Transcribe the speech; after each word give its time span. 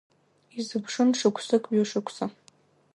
Изыԥшын 0.59 1.09
шықәсык, 1.19 1.63
ҩышықәса. 1.73 2.25